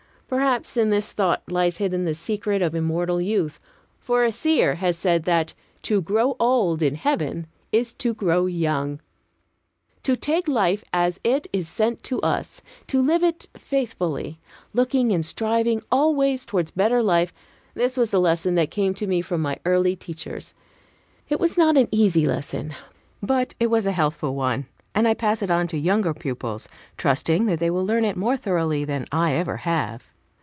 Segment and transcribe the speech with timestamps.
[0.31, 3.59] Perhaps in this thought lies hidden the secret of immortal youth;
[3.99, 9.01] for a seer has said that "to grow old in heaven is to grow young."
[10.03, 14.39] To take life as it is sent to us, to live it faithfully,
[14.73, 17.33] looking and striving always towards better life,
[17.73, 20.53] this was the lesson that came to me from my early teachers.
[21.27, 22.73] It was not an easy lesson,
[23.21, 24.65] but it was a healthful one;
[24.95, 28.37] and I pass it on to younger pupils, trusting that they will learn it more
[28.37, 30.07] thoroughly than I ever have.